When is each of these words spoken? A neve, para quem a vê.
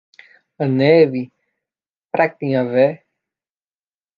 A 0.57 0.65
neve, 0.67 1.31
para 2.11 2.27
quem 2.27 2.55
a 2.55 2.63
vê. 2.63 3.03